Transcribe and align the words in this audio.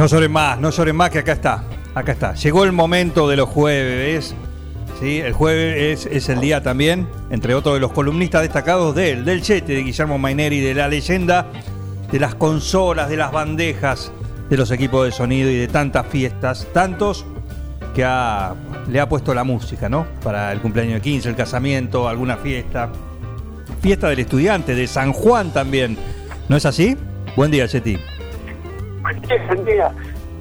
No 0.00 0.06
lloren 0.06 0.32
más, 0.32 0.58
no 0.58 0.70
lloren 0.70 0.96
más 0.96 1.10
que 1.10 1.18
acá 1.18 1.32
está. 1.32 1.62
Acá 1.94 2.12
está. 2.12 2.32
Llegó 2.32 2.64
el 2.64 2.72
momento 2.72 3.28
de 3.28 3.36
los 3.36 3.50
jueves. 3.50 4.34
¿sí? 4.98 5.18
El 5.18 5.34
jueves 5.34 6.06
es, 6.06 6.10
es 6.10 6.30
el 6.30 6.40
día 6.40 6.62
también, 6.62 7.06
entre 7.28 7.54
otros 7.54 7.74
de 7.74 7.80
los 7.80 7.92
columnistas 7.92 8.40
destacados 8.40 8.94
de 8.94 9.10
él, 9.10 9.26
del 9.26 9.42
Chete, 9.42 9.74
de 9.74 9.82
Guillermo 9.82 10.16
Maineri, 10.16 10.60
de 10.60 10.72
la 10.72 10.88
leyenda, 10.88 11.48
de 12.10 12.18
las 12.18 12.34
consolas, 12.34 13.10
de 13.10 13.18
las 13.18 13.30
bandejas, 13.30 14.10
de 14.48 14.56
los 14.56 14.70
equipos 14.70 15.04
de 15.04 15.12
sonido 15.12 15.50
y 15.50 15.56
de 15.56 15.68
tantas 15.68 16.06
fiestas, 16.06 16.66
tantos 16.72 17.26
que 17.94 18.00
le 18.00 19.00
ha 19.00 19.06
puesto 19.06 19.34
la 19.34 19.44
música, 19.44 19.90
¿no? 19.90 20.06
Para 20.22 20.50
el 20.50 20.62
cumpleaños 20.62 20.94
de 20.94 21.00
15, 21.02 21.28
el 21.28 21.36
casamiento, 21.36 22.08
alguna 22.08 22.38
fiesta. 22.38 22.88
Fiesta 23.82 24.08
del 24.08 24.20
estudiante, 24.20 24.74
de 24.74 24.86
San 24.86 25.12
Juan 25.12 25.52
también. 25.52 25.98
¿No 26.48 26.56
es 26.56 26.64
así? 26.64 26.96
Buen 27.36 27.50
día, 27.50 27.68
Cheti. 27.68 27.98
Día, 29.30 29.46
buen 29.46 29.64
día. 29.64 29.92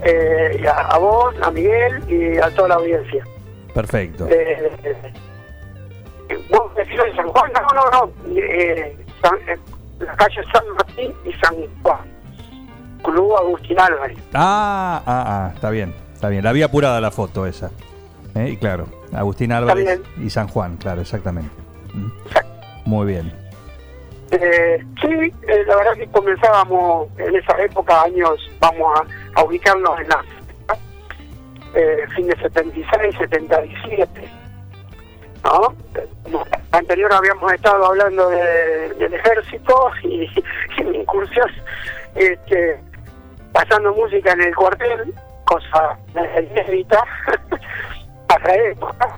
Eh, 0.04 0.66
a, 0.68 0.96
a 0.96 0.98
vos, 0.98 1.36
a 1.42 1.52
Miguel 1.52 2.04
y 2.08 2.38
a 2.38 2.50
toda 2.56 2.70
la 2.70 2.76
audiencia. 2.76 3.24
Perfecto. 3.74 4.28
Eh, 4.30 4.72
vos 6.50 6.74
decís 6.76 6.98
de 6.98 7.16
San 7.16 7.28
Juan, 7.28 7.52
no, 7.54 7.62
no, 7.76 7.92
no. 7.92 8.12
Eh, 8.38 8.98
San- 9.22 9.38
eh, 9.48 9.58
la 10.00 10.16
calle 10.16 10.42
San 10.54 10.64
Martín 10.76 11.14
y 11.26 11.34
San 11.34 11.56
Juan. 11.84 12.00
Club 13.04 13.36
Agustín 13.38 13.80
Álvarez. 13.80 14.18
Ah, 14.34 15.02
ah, 15.06 15.24
ah, 15.28 15.52
está 15.56 15.70
bien, 15.70 15.94
está 16.14 16.30
bien. 16.30 16.44
La 16.44 16.50
había 16.50 16.66
apurada 16.66 17.00
la 17.02 17.12
foto 17.12 17.46
esa. 17.46 17.72
Eh, 18.36 18.50
Y 18.52 18.58
claro, 18.58 18.88
Agustín 19.14 19.52
Álvarez 19.52 20.02
y 20.18 20.30
San 20.30 20.48
Juan, 20.48 20.78
claro, 20.78 21.02
exactamente. 21.02 21.50
Muy 22.86 23.08
bien. 23.08 23.34
Eh, 24.32 24.84
sí, 25.02 25.34
eh, 25.48 25.64
la 25.68 25.76
verdad 25.78 25.94
que 25.94 26.08
comenzábamos 26.08 27.08
en 27.18 27.36
esa 27.36 27.58
época, 27.64 28.04
años, 28.04 28.40
vamos 28.60 29.00
a, 29.00 29.40
a 29.40 29.44
ubicarnos 29.44 30.00
en 30.02 30.10
la 30.10 30.24
eh, 31.74 32.06
fin 32.16 32.28
de 32.28 32.36
76, 32.40 33.16
77. 33.18 34.30
¿no? 35.44 35.74
Anterior 36.72 37.12
habíamos 37.14 37.52
estado 37.54 37.86
hablando 37.86 38.30
de- 38.30 38.90
del 39.00 39.14
ejército 39.14 39.92
y, 40.04 40.24
y 40.78 40.98
incursión 40.98 41.50
este, 42.16 42.80
pasando 43.54 43.94
música 43.94 44.32
en 44.34 44.42
el 44.44 44.56
cuartel, 44.56 45.14
cosa 45.46 45.98
inédita 46.40 47.04
para 48.28 48.54
época. 48.56 49.18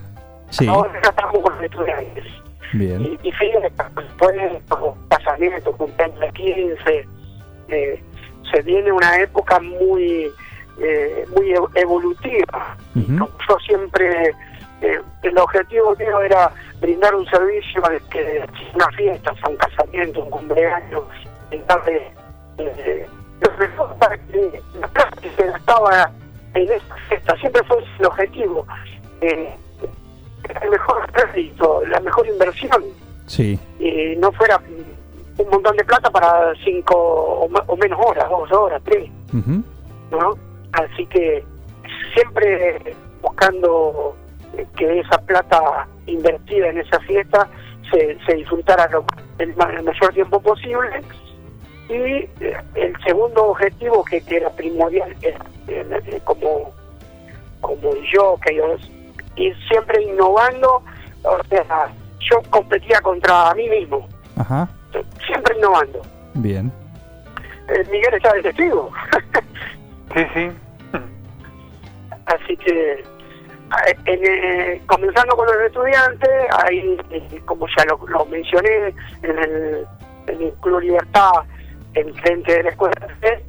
Sí. 0.52 0.68
Ahora 0.68 1.00
estamos 1.02 1.40
con 1.44 1.54
los 1.56 1.64
estudiantes 1.64 2.26
Bien. 2.74 3.02
y, 3.02 3.28
y 3.28 3.32
fiestas, 3.34 3.94
después 3.96 4.36
como 4.70 4.98
casamiento, 5.10 5.72
cumpleaños 5.74 6.20
de 6.20 6.30
15, 6.32 7.08
eh, 7.70 8.04
se 8.52 8.62
viene 8.64 8.92
una 8.92 9.18
época 9.20 9.60
muy 9.60 10.32
eh, 10.82 11.26
muy 11.36 11.52
ev- 11.54 11.70
evolutiva. 11.76 12.76
Yo 12.96 13.58
siempre, 13.66 14.32
eh, 14.82 15.00
el 15.24 15.38
objetivo 15.38 15.96
mío 15.98 16.22
era 16.22 16.52
brindar 16.80 17.14
un 17.14 17.26
servicio 17.28 17.82
de 17.84 18.00
que 18.10 18.44
una 18.74 18.88
fiesta, 18.92 19.34
un 19.48 19.56
casamiento, 19.58 20.24
un 20.24 20.30
cumpleaños, 20.32 21.04
brindarle 21.50 22.12
para 24.00 24.18
que 24.18 24.62
la 24.80 24.88
plata 24.88 25.18
que 25.22 25.30
se 25.32 25.46
gastaba 25.48 26.12
en 26.54 26.64
esa 26.64 26.96
fiesta, 27.10 27.36
siempre 27.38 27.64
fue 27.64 27.78
el 28.00 28.06
objetivo. 28.06 28.66
Eh, 29.22 29.56
el 30.62 30.70
mejor 30.70 31.12
crédito, 31.12 31.82
la 31.88 32.00
mejor 32.00 32.28
inversión 32.28 32.84
Sí. 33.28 33.58
y 33.80 34.16
no 34.18 34.32
fuera 34.34 34.60
un 35.38 35.50
montón 35.50 35.76
de 35.78 35.84
plata 35.86 36.10
para 36.10 36.54
cinco 36.64 36.96
o, 36.96 37.50
o 37.68 37.78
menos 37.78 38.00
horas, 38.06 38.30
dos 38.30 38.52
horas, 38.52 38.82
tres. 38.84 39.10
¿no? 39.32 40.38
Así 40.74 41.06
que 41.08 41.44
siempre 42.14 42.96
buscando 43.22 44.16
eh, 44.58 44.66
que 44.76 45.00
esa 45.00 45.18
plata 45.20 45.88
invertida 46.08 46.68
en 46.70 46.80
esa 46.80 47.00
fiesta 47.02 47.48
se, 47.92 48.18
se 48.26 48.36
disfrutara 48.36 48.90
lo, 48.90 49.06
el, 49.40 49.50
el 49.50 49.56
mayor 49.84 50.14
tiempo 50.14 50.40
posible. 50.42 51.02
Y 51.90 51.94
eh, 51.94 52.30
el 52.76 52.94
segundo 53.06 53.48
objetivo 53.48 54.04
que, 54.06 54.22
que 54.22 54.38
era 54.38 54.50
primordial 54.52 55.16
era, 55.22 55.38
eh, 55.68 55.86
eh, 56.08 56.22
como, 56.24 56.72
como 57.62 57.94
yo, 58.14 58.36
que 58.46 58.56
yo 58.56 58.76
ir 59.36 59.56
siempre 59.68 60.02
innovando, 60.04 60.84
o 61.24 61.44
sea, 61.50 61.88
yo 62.30 62.42
competía 62.50 63.00
contra 63.02 63.54
mí 63.56 63.68
mismo, 63.70 64.08
Ajá. 64.38 64.68
siempre 65.26 65.58
innovando. 65.58 66.02
Bien. 66.36 66.72
Eh, 67.70 67.84
Miguel 67.92 68.14
está 68.16 68.34
de 68.34 68.42
testigo. 68.44 68.92
Sí, 70.14 70.26
sí. 70.34 70.52
Así 72.26 72.58
que, 72.58 73.04
en, 74.06 74.20
eh, 74.26 74.82
comenzando 74.86 75.36
con 75.36 75.46
los 75.48 75.56
estudiantes, 75.66 76.30
ahí, 76.64 76.98
eh, 77.12 77.42
como 77.46 77.66
ya 77.78 77.86
lo, 77.86 78.06
lo 78.08 78.26
mencioné, 78.26 78.94
en 79.24 79.40
el, 79.40 79.88
en 80.28 80.42
el 80.42 80.54
Club 80.62 80.82
Libertad, 80.82 81.32
en 81.94 82.14
frente 82.16 82.54
de 82.54 82.64
la 82.64 82.70
escuela, 82.70 82.96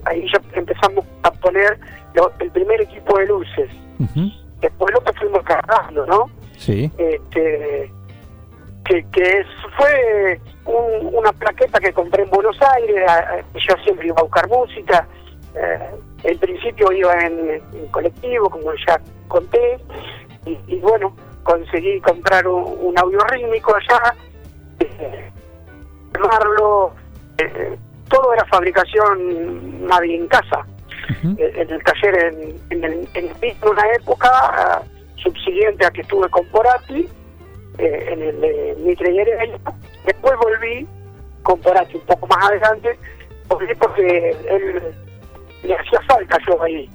ahí 0.05 0.27
ya 0.33 0.41
empezamos 0.59 1.05
a 1.23 1.31
poner 1.33 1.79
lo- 2.15 2.33
el 2.41 2.51
primer 2.51 2.81
equipo 2.81 3.19
de 3.19 3.27
luces. 3.27 3.71
Ujú. 4.01 4.31
Después 4.63 4.95
lo 4.95 5.01
que 5.05 5.13
fuimos 5.15 5.43
cargando, 5.43 6.07
¿no? 6.07 6.31
Sí. 6.57 6.91
este 6.97 7.93
que, 8.85 9.05
que 9.13 9.45
fue 9.77 10.41
un- 10.65 11.15
una 11.15 11.33
plaqueta 11.33 11.79
que 11.79 11.93
compré 11.93 12.23
en 12.25 12.31
Buenos 12.31 12.57
Aires, 12.75 13.05
yo 13.55 13.75
siempre 13.85 14.07
iba 14.09 14.17
a 14.19 14.23
buscar 14.23 14.49
música, 14.49 15.07
eh, 15.55 15.91
en 16.25 16.39
principio 16.39 16.91
iba 16.93 17.13
en, 17.21 17.61
en 17.73 17.87
colectivo, 17.93 18.49
como 18.51 18.73
ya 18.87 19.01
conté, 19.29 19.79
y, 20.47 20.59
y 20.67 20.77
bueno, 20.81 21.15
conseguí 21.45 22.01
comprar 22.01 22.47
un, 22.49 22.77
un 22.81 22.99
audio 22.99 23.19
rítmico 23.31 23.75
allá, 23.75 24.15
eh, 24.81 25.31
armarlo, 26.15 26.93
eh, 27.39 27.77
todo 28.09 28.33
era 28.35 28.45
fabricación 28.47 29.87
nadie 29.87 30.17
en 30.17 30.27
casa, 30.29 30.67
Eh, 31.39 31.53
en 31.57 31.71
el 31.71 31.83
taller 31.83 32.25
en, 32.25 32.61
en, 32.71 32.85
el, 32.85 33.09
en 33.15 33.57
una 33.63 33.93
época 33.97 34.83
subsiguiente 35.17 35.87
a 35.87 35.91
que 35.91 36.03
estuve 36.03 36.29
con 36.31 36.47
Porati, 36.47 37.09
eh, 37.79 38.09
en 38.09 38.23
el 38.23 38.41
de 38.41 38.77
Mitre 38.81 39.13
y 39.13 39.19
Heredia. 39.19 39.59
Después 40.05 40.35
volví 40.39 40.87
con 41.43 41.61
Porati 41.61 41.97
un 41.97 42.07
poco 42.07 42.27
más 42.29 42.51
adelante, 42.51 42.99
volví 43.49 43.75
porque 43.75 44.37
él 44.49 44.95
le 45.63 45.75
hacía 45.75 46.01
falta 46.09 46.39
yo 46.47 46.63
ahí. 46.63 46.89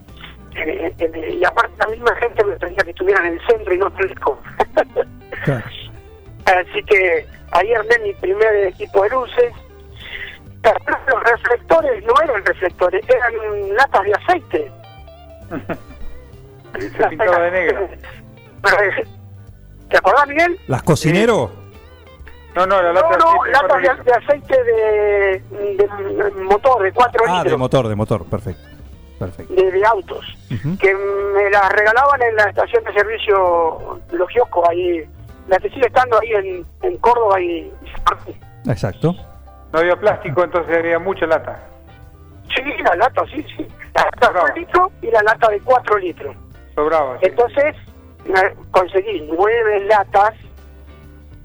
Eh, 0.55 1.37
y 1.39 1.45
aparte 1.45 1.73
la 1.79 1.87
misma 1.87 2.15
gente 2.15 2.43
me 2.43 2.55
pedía 2.55 2.77
que 2.77 2.89
estuviera 2.89 3.27
en 3.27 3.33
el 3.33 3.47
centro 3.47 3.73
y 3.73 3.77
no 3.77 3.87
en 3.87 3.99
el 3.99 4.09
lejos. 4.09 4.39
Claro. 5.43 5.65
Así 6.45 6.81
que 6.83 7.25
ahí 7.51 7.73
armé 7.73 7.99
mi 8.03 8.13
primer 8.13 8.67
equipo 8.67 9.03
de 9.03 9.09
luces. 9.09 9.53
Los 11.07 11.23
reflectores 11.23 12.03
no 12.05 12.13
eran 12.23 12.45
reflectores, 12.45 13.05
eran 13.09 13.75
latas 13.75 14.03
de 14.03 14.13
aceite. 14.13 14.71
Se 16.79 17.07
pintaba 17.07 17.39
de 17.39 17.51
negro. 17.51 17.87
¿Te 19.89 19.97
acordás, 19.97 20.27
Miguel? 20.27 20.59
¿Las 20.67 20.83
cocinero? 20.83 21.51
No, 22.55 22.65
no, 22.65 22.81
la 22.81 22.91
lata 22.93 23.17
No, 23.17 23.35
no, 23.35 23.43
de 23.43 23.51
latas 23.51 23.81
de, 23.97 24.03
de 24.03 24.11
aceite 24.13 24.63
de, 24.63 25.43
de 25.77 26.31
motor, 26.43 26.81
de 26.83 26.91
4 26.91 27.23
Ah, 27.27 27.37
de 27.37 27.43
litros, 27.43 27.59
motor, 27.59 27.87
de 27.87 27.95
motor. 27.95 28.25
Perfecto. 28.25 28.61
Perfecto. 29.19 29.53
de, 29.53 29.71
de 29.71 29.85
autos, 29.85 30.25
que 30.79 30.93
me 30.93 31.49
las 31.49 31.71
regalaban 31.71 32.21
en 32.21 32.35
la 32.35 32.43
estación 32.49 32.83
de 32.83 32.93
servicio 32.93 33.99
Los 34.11 34.27
Kioscos, 34.29 34.67
ahí, 34.69 35.03
la 35.47 35.57
que 35.57 35.69
sigue 35.69 35.87
estando 35.87 36.19
ahí 36.19 36.33
en, 36.33 36.65
en 36.83 36.97
Córdoba 36.97 37.41
y. 37.41 37.71
Exacto. 38.67 39.15
No 39.77 39.81
había 39.81 39.95
plástico, 39.95 40.43
entonces 40.43 40.75
había 40.75 40.97
mucha 40.97 41.27
lata. 41.27 41.59
Sí, 42.55 42.63
la 42.81 42.95
lata, 42.95 43.21
sí, 43.31 43.45
sí. 43.55 43.67
La 43.93 44.05
lata 44.05 44.33
de 44.33 44.39
un 44.39 44.59
litro 44.59 44.91
y 45.03 45.11
la 45.11 45.21
lata 45.21 45.49
de 45.49 45.59
4 45.59 45.97
litros. 45.99 46.35
Sobraba. 46.73 47.19
sí. 47.19 47.27
Entonces 47.27 47.75
conseguí 48.71 49.29
nueve 49.31 49.81
latas 49.81 50.33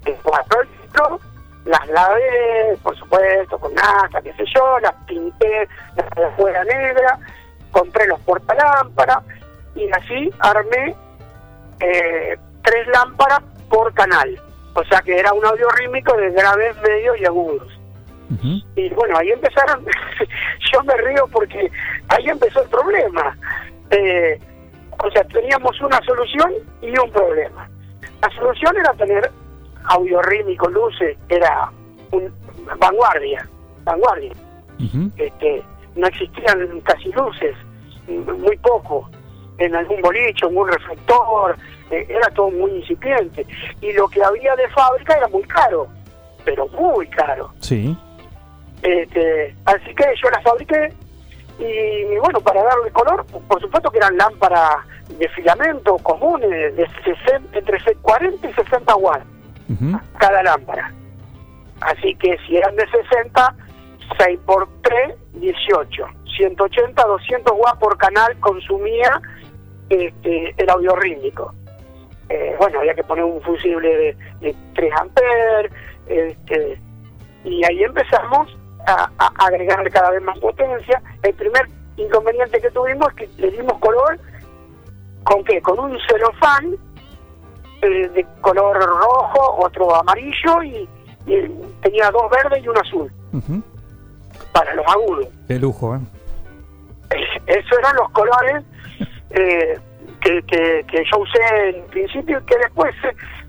de 0.05 0.15
4 0.23 0.63
litros, 0.63 1.21
las 1.67 1.87
lavé, 1.89 2.79
por 2.83 2.97
supuesto, 2.97 3.59
con 3.59 3.75
nata, 3.75 4.23
qué 4.23 4.33
sé 4.33 4.45
yo, 4.57 4.81
las 4.81 4.95
pinté, 5.07 5.69
las 5.95 6.09
de 6.17 6.25
afuera 6.25 6.65
negra, 6.65 7.19
compré 7.71 8.07
los 8.07 8.21
portalámparas 8.21 9.19
y 9.75 9.91
así 9.93 10.31
armé 10.39 10.97
eh, 11.81 12.39
tres 12.63 12.87
lámparas 12.87 13.43
por 13.69 13.93
canal. 13.93 14.41
O 14.73 14.83
sea 14.85 15.03
que 15.03 15.19
era 15.19 15.35
un 15.35 15.45
audio 15.45 15.69
rítmico 15.77 16.17
de 16.17 16.31
graves, 16.31 16.75
medios 16.81 17.19
y 17.19 17.27
agudos. 17.27 17.82
Y 18.77 18.89
bueno, 18.91 19.19
ahí 19.19 19.31
empezaron, 19.31 19.85
yo 20.73 20.83
me 20.85 20.97
río 20.97 21.27
porque 21.33 21.71
ahí 22.09 22.29
empezó 22.29 22.63
el 22.63 22.69
problema. 22.69 23.37
Eh, 23.91 24.39
o 25.05 25.11
sea, 25.11 25.25
teníamos 25.25 25.81
una 25.81 26.01
solución 26.05 26.53
y 26.81 26.97
un 26.99 27.11
problema. 27.11 27.69
La 28.23 28.31
solución 28.31 28.77
era 28.77 28.93
tener 28.95 29.31
audio 29.85 30.23
rítmico, 30.23 30.69
luces, 30.69 31.17
era 31.29 31.71
un 32.13 32.33
vanguardia, 32.79 33.49
vanguardia. 33.85 34.33
Este, 35.17 35.63
no 35.97 36.07
existían 36.07 36.81
casi 36.81 37.11
luces, 37.13 37.57
muy 38.09 38.57
poco. 38.59 39.09
En 39.59 39.75
algún 39.77 40.01
boliche, 40.01 40.47
un 40.47 40.67
reflector, 40.67 41.57
eh, 41.91 42.07
era 42.09 42.29
todo 42.31 42.51
muy 42.51 42.71
incipiente. 42.73 43.47
Y 43.81 43.93
lo 43.93 44.09
que 44.09 44.23
había 44.23 44.57
de 44.57 44.69
fábrica 44.71 45.17
era 45.17 45.29
muy 45.29 45.43
caro, 45.45 45.89
pero 46.45 46.67
muy 46.69 47.07
caro. 47.09 47.53
Sí. 47.61 47.97
Este, 48.83 49.55
así 49.65 49.95
que 49.95 50.05
yo 50.23 50.31
las 50.31 50.43
fabriqué 50.43 50.93
y 51.59 52.17
bueno, 52.19 52.41
para 52.41 52.63
darle 52.63 52.91
color, 52.91 53.25
por 53.27 53.61
supuesto 53.61 53.91
que 53.91 53.99
eran 53.99 54.17
lámparas 54.17 54.79
de 55.19 55.29
filamento 55.29 55.97
comunes 55.99 56.75
de 56.77 56.87
60, 57.05 57.59
entre 57.59 57.79
40 58.01 58.49
y 58.49 58.53
60 58.53 58.97
watts 58.97 59.25
Ujú. 59.69 60.01
cada 60.19 60.43
lámpara. 60.43 60.93
Así 61.81 62.15
que 62.17 62.37
si 62.47 62.57
eran 62.57 62.75
de 62.77 62.87
60, 62.89 63.55
6 64.19 64.41
por 64.47 64.69
3, 64.83 65.15
18. 65.35 66.07
180, 66.37 67.03
200 67.03 67.53
watts 67.57 67.79
por 67.79 67.97
canal 67.99 68.37
consumía 68.41 69.21
este, 69.89 70.55
el 70.57 70.71
audio 70.71 70.97
rítmico. 70.97 71.55
Eh, 72.29 72.57
bueno, 72.59 72.81
había 72.81 72.95
que 72.95 73.05
poner 73.05 73.25
un 73.25 73.43
fusible 73.43 73.89
de, 73.89 74.17
de 74.41 74.57
3 74.75 74.93
amperes, 74.99 75.73
este, 76.07 76.81
y 77.45 77.65
ahí 77.65 77.83
empezamos 77.83 78.57
a, 78.87 79.11
a 79.19 79.27
agregarle 79.47 79.91
cada 79.91 80.11
vez 80.11 80.23
más 80.23 80.39
potencia. 80.39 81.01
El 81.23 81.35
primer 81.35 81.69
inconveniente 81.97 82.61
que 82.61 82.71
tuvimos 82.71 83.09
es 83.09 83.15
que 83.15 83.29
le 83.43 83.51
dimos 83.51 83.79
color 83.79 84.19
con 85.25 85.45
qué? 85.45 85.61
Con 85.63 85.79
un 85.79 85.99
celofán 86.09 86.77
eh, 87.83 88.09
de 88.09 88.27
color 88.41 88.77
rojo, 88.79 89.57
otro 89.65 89.95
amarillo 89.95 90.63
y, 90.65 90.89
y 91.27 91.49
tenía 91.83 92.11
dos 92.11 92.31
verdes 92.31 92.65
y 92.65 92.69
un 92.69 92.79
azul 92.79 93.13
para 94.53 94.75
los 94.75 94.87
agudos. 94.87 95.29
Qué 95.49 95.59
lujo, 95.59 95.95
¿eh? 95.97 96.01
Esos 97.47 97.79
eran 97.79 97.97
los 97.97 98.11
colores 98.11 98.65
eh, 99.31 99.79
que, 100.21 100.43
que, 100.43 100.85
que 100.91 101.05
yo 101.13 101.19
usé 101.21 101.69
en 101.69 101.85
principio 101.87 102.39
y 102.41 102.45
que 102.47 102.59
después 102.59 102.95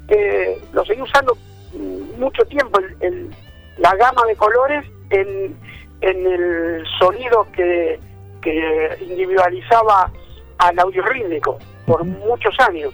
eh, 0.09 0.61
lo 0.73 0.83
seguí 0.85 1.01
usando 1.01 1.35
mm, 1.73 2.19
mucho 2.19 2.43
tiempo, 2.45 2.79
el, 2.79 2.97
el- 3.01 3.35
la 3.77 3.95
gama 3.95 4.21
de 4.27 4.35
colores 4.35 4.85
en, 5.13 5.55
en 6.01 6.25
el 6.27 6.83
sonido 6.99 7.47
que, 7.55 7.99
que 8.41 8.97
individualizaba 9.01 10.11
al 10.57 10.79
audio 10.79 11.03
rítmico 11.03 11.57
por 11.85 12.03
muchos 12.03 12.53
años. 12.59 12.93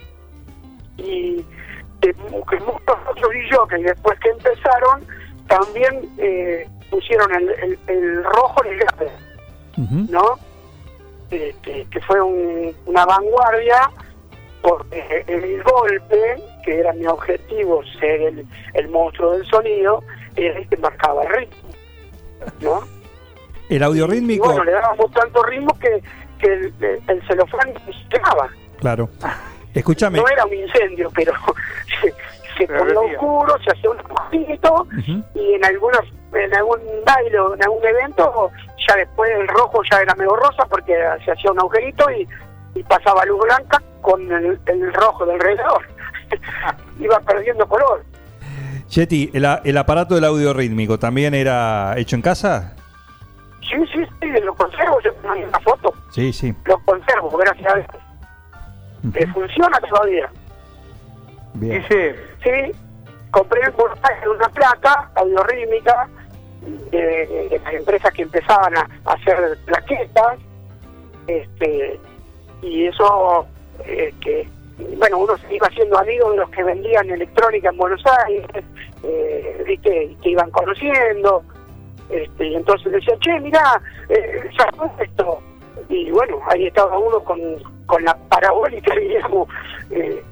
Y 0.98 1.44
eh, 2.02 2.14
que 2.50 2.60
muchos 2.60 2.98
otros 3.10 3.32
y 3.80 3.84
después 3.84 4.20
que 4.20 4.30
empezaron 4.30 5.06
también 5.48 6.10
eh, 6.18 6.68
pusieron 6.90 7.34
el, 7.36 7.50
el, 7.50 7.80
el 7.88 8.24
rojo 8.24 8.64
en 8.66 8.74
el 8.74 8.80
grave. 8.80 9.12
¿no? 10.10 10.38
Este, 11.32 11.86
que 11.92 12.02
fue 12.02 12.20
un- 12.22 12.76
una 12.86 13.06
vanguardia 13.06 13.90
porque 14.62 15.24
el 15.28 15.64
golpe, 15.64 16.36
que 16.66 16.80
era 16.80 16.92
mi 16.94 17.06
objetivo 17.08 17.82
ser 18.00 18.22
el, 18.22 18.46
el 18.74 18.88
monstruo 18.90 19.32
del 19.34 19.46
sonido, 19.48 20.04
era 20.36 20.60
el 20.60 20.68
que 20.68 20.76
marcaba 20.78 21.24
el 21.24 21.30
ritmo, 21.30 21.69
¿no? 22.62 22.82
El 23.70 23.84
audio 23.84 24.06
Y 24.06 24.10
rítmico. 24.10 24.46
bueno, 24.48 24.64
le 24.64 24.72
dábamos 24.72 25.12
tanto 25.12 25.44
ritmo 25.44 25.78
que, 25.80 26.02
que 26.40 26.48
el, 26.54 26.74
el 27.08 27.28
celofán 27.28 27.74
quemaba. 28.10 28.50
Claro. 28.80 29.10
Escúchame. 29.74 30.18
No 30.20 30.28
era 30.28 30.46
un 30.46 30.54
incendio, 30.54 31.12
pero 31.14 31.34
se, 32.02 32.14
se 32.58 32.68
ponía 32.68 33.00
oscuro, 33.00 33.56
se 33.64 33.72
hacía 33.72 33.90
un 33.92 33.98
poquito 33.98 34.88
y 35.36 35.54
en 35.54 35.66
algunos 35.66 36.02
en 36.34 36.56
algún 36.56 36.80
baile 37.06 37.40
o 37.40 37.54
en 37.56 37.64
algún 37.64 37.86
evento 37.86 38.52
ya 38.88 38.96
después 38.96 39.32
el 39.32 39.48
rojo 39.48 39.82
ya 39.92 40.00
era 40.02 40.14
medio 40.16 40.36
rosa 40.36 40.64
porque 40.70 40.94
se 41.26 41.32
hacía 41.32 41.52
un 41.52 41.60
agujerito 41.60 42.10
y, 42.12 42.28
y 42.76 42.84
pasaba 42.84 43.26
luz 43.26 43.40
blanca 43.46 43.82
con 44.02 44.22
el, 44.32 44.60
el 44.68 44.94
rojo 44.94 45.26
del 45.26 45.36
alrededor 45.36 45.88
iba 47.00 47.20
perdiendo 47.22 47.68
color 47.68 48.04
Yeti, 48.90 49.30
¿el, 49.34 49.78
aparato 49.78 50.16
del 50.16 50.26
audio 50.26 50.54
rítmico 50.54 50.98
también 50.98 51.34
era 51.34 51.94
hecho 51.98 52.16
en 52.16 52.22
casa? 52.22 52.76
sí 53.62 53.76
sí 53.94 54.04
sí 54.20 54.28
lo 54.44 54.56
conservo 54.56 55.00
yo 55.02 55.14
tengo 55.16 55.36
una 55.48 55.60
foto 55.60 55.94
Sí, 56.12 56.34
sí. 56.34 56.54
lo 56.66 56.78
conservo 56.86 57.30
gracias 57.38 57.72
a 57.72 57.76
Dios 57.78 57.88
Ujú. 59.04 59.12
que 59.14 59.28
funciona 59.28 59.80
todavía 59.80 60.30
Bien. 61.54 61.82
Dice, 61.82 62.16
Sí, 62.44 62.72
compré 63.32 63.62
en 63.62 63.74
Buenos 63.76 64.00
una 64.36 64.50
placa 64.50 65.12
audiorítmica 65.16 66.08
de, 66.92 67.48
de 67.50 67.62
las 67.64 67.74
empresas 67.74 68.12
que 68.14 68.22
empezaban 68.24 68.76
a, 68.78 68.88
a 69.06 69.14
hacer 69.14 69.58
plaquetas, 69.66 70.40
este, 71.28 72.00
y 72.62 72.86
eso, 72.88 73.46
eh, 73.86 74.14
que, 74.22 74.48
bueno, 74.98 75.20
uno 75.20 75.38
se 75.38 75.56
iba 75.56 75.68
haciendo 75.68 75.98
amigo 75.98 76.32
de 76.32 76.38
los 76.38 76.50
que 76.52 76.64
vendían 76.64 77.10
electrónica 77.10 77.70
en 77.70 77.78
Buenos 77.78 78.02
Aires, 78.28 78.46
eh, 79.04 79.64
viste, 79.68 80.16
que 80.22 80.30
iban 80.30 80.50
conociendo, 80.52 81.44
este, 82.10 82.48
y 82.48 82.56
entonces 82.56 82.92
decía, 82.92 83.16
che, 83.20 83.40
mirá, 83.40 83.82
eh, 84.10 84.50
sacó 84.58 84.92
esto, 85.00 85.42
y 85.90 86.10
bueno, 86.12 86.40
ahí 86.48 86.68
estaba 86.68 86.98
uno 86.98 87.20
con, 87.24 87.40
con 87.86 88.04
la 88.04 88.16
parabólica, 88.30 88.94
digamos, 89.00 89.48
eh, 89.92 90.24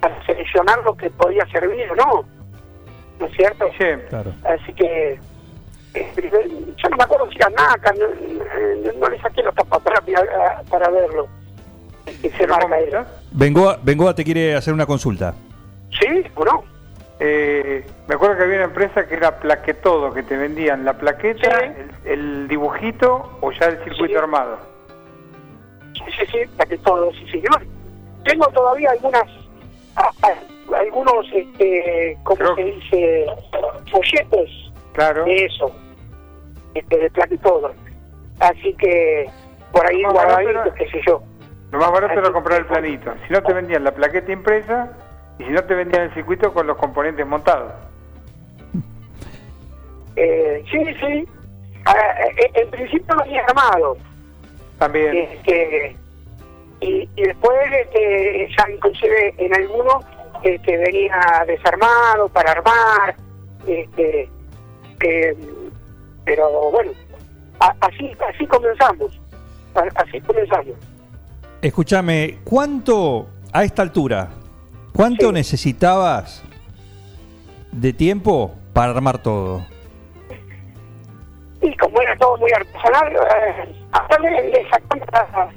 para 0.00 0.24
seleccionar 0.26 0.82
lo 0.84 0.94
que 0.96 1.10
podía 1.10 1.46
servir 1.46 1.90
o 1.90 1.94
no, 1.96 2.24
¿no 3.20 3.26
es 3.26 3.32
cierto? 3.36 3.66
dice, 3.66 3.98
Claro. 4.08 4.32
Así 4.44 4.72
que, 4.74 5.18
primer- 6.14 6.48
yo 6.76 6.88
no 6.90 6.96
me 6.96 7.04
acuerdo 7.04 7.30
si 7.30 7.36
era 7.36 7.48
NACA, 7.50 7.92
no, 7.92 8.06
no- 8.08 8.92
no 8.98 9.08
le 9.08 9.20
saqué 9.20 9.42
los 9.42 9.54
tapas 9.54 9.80
para, 9.80 10.00
para 10.68 10.90
verlo. 10.90 11.26
¿Qué 12.04 12.28
se 12.30 12.38
¿Pero 12.38 12.54
marca 12.54 12.78
era? 12.80 13.06
Bengoa, 13.36 13.78
Bengoa 13.82 14.14
te 14.14 14.24
quiere 14.24 14.54
hacer 14.54 14.72
una 14.72 14.86
consulta. 14.86 15.34
¿Sí 16.00 16.24
o 16.34 16.44
no? 16.44 16.64
Eh, 17.20 17.84
me 18.08 18.14
acuerdo 18.14 18.36
que 18.36 18.42
había 18.44 18.56
una 18.56 18.64
empresa 18.66 19.06
que 19.06 19.14
era 19.14 19.38
Plaquetodo, 19.38 20.12
que 20.12 20.22
te 20.22 20.36
vendían 20.36 20.84
la 20.84 20.94
plaqueta, 20.94 21.60
Sí. 21.60 21.66
el, 22.04 22.12
el 22.12 22.48
dibujito 22.48 23.38
o 23.40 23.50
ya 23.52 23.66
el 23.66 23.78
circuito 23.84 24.06
Sí. 24.06 24.16
armado. 24.16 24.58
Sí, 25.94 26.02
sí, 26.18 26.26
sí, 26.32 26.38
para 26.56 26.68
que 26.68 26.78
todo, 26.78 27.12
sí, 27.12 27.26
sí. 27.30 27.40
Yo 27.40 27.50
tengo 28.24 28.46
todavía 28.48 28.90
algunas, 28.90 29.22
a- 29.96 30.10
a- 30.26 30.78
algunos, 30.78 31.26
este, 31.32 32.18
¿cómo 32.24 32.36
Creo- 32.36 32.56
se 32.56 32.64
dice? 32.64 33.26
Folletos 33.90 34.72
Claro. 34.92 35.24
de 35.24 35.44
eso, 35.44 35.70
este, 36.74 36.98
de 36.98 37.10
placa 37.10 37.34
y 37.34 37.38
todo. 37.38 37.72
Así 38.40 38.74
que, 38.74 39.30
por 39.72 39.86
ahí 39.86 40.02
Más 40.02 40.12
guardadito, 40.12 40.52
barato 40.52 40.68
era- 40.68 40.74
qué 40.74 40.88
sé 40.90 41.00
yo. 41.06 41.22
Lo 41.74 41.80
más 41.80 41.90
barato 41.90 42.20
era 42.20 42.30
comprar 42.30 42.60
el 42.60 42.66
planito. 42.66 43.12
Si 43.26 43.32
no 43.32 43.42
te 43.42 43.52
vendían 43.52 43.82
la 43.82 43.90
plaqueta 43.90 44.30
impresa 44.30 44.92
y 45.40 45.44
si 45.44 45.50
no 45.50 45.64
te 45.64 45.74
vendían 45.74 46.04
el 46.04 46.14
circuito 46.14 46.54
con 46.54 46.68
los 46.68 46.76
componentes 46.76 47.26
montados. 47.26 47.72
Eh, 50.14 50.64
sí, 50.70 50.84
sí. 51.00 51.28
Ah, 51.84 51.96
eh, 52.38 52.50
en 52.54 52.70
principio 52.70 53.16
lo 53.16 53.22
había 53.22 53.44
armado. 53.46 53.96
También. 54.78 55.16
Este, 55.16 55.96
y, 56.78 57.08
y 57.16 57.22
después 57.22 57.58
este, 57.72 58.48
ya 58.56 58.70
inclusive 58.70 59.34
en 59.38 59.54
algunos 59.56 60.04
este, 60.44 60.76
venía 60.76 61.44
desarmado 61.44 62.28
para 62.28 62.52
armar 62.52 63.16
este, 63.66 64.28
eh, 65.00 65.36
pero 66.24 66.70
bueno 66.70 66.92
así 67.58 68.16
así 68.28 68.46
comenzamos 68.46 69.20
así 69.96 70.20
comenzamos 70.20 70.93
Escúchame, 71.68 72.40
¿cuánto 72.44 73.26
a 73.50 73.64
esta 73.64 73.80
altura, 73.80 74.28
cuánto 74.94 75.28
Sí. 75.28 75.32
necesitabas 75.32 76.42
de 77.72 77.90
tiempo 77.94 78.54
para 78.74 78.90
armar 78.92 79.16
todo? 79.22 79.64
y 81.62 81.74
como 81.78 81.98
era 82.02 82.14
todo 82.18 82.36
muy 82.36 82.52
artesanal, 82.52 83.10
eh, 83.14 83.74
hasta 83.92 84.18
le, 84.18 84.50
le 84.50 84.68
sacamos 84.68 85.08
la, 85.10 85.48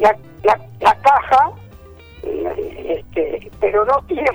la, 0.00 0.18
la- 0.42 0.60
la 0.80 0.94
caja, 0.96 1.52
este, 2.24 3.48
pero 3.60 3.84
no 3.84 4.02
tiene, 4.08 4.28